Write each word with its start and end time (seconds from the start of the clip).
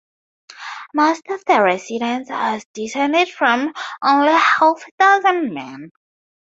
Most 0.95 1.27
of 1.29 1.45
the 1.45 1.61
residents 1.61 2.31
are 2.31 2.59
descended 2.73 3.29
from 3.29 3.71
only 4.03 4.33
half 4.33 4.81
a 4.87 4.91
dozen 4.97 5.53
men. 5.53 5.91